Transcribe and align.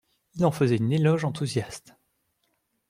Il 0.33 0.47
en 0.47 0.51
faisait 0.51 0.81
un 0.81 0.89
éloge 0.89 1.25
enthousiaste. 1.25 1.93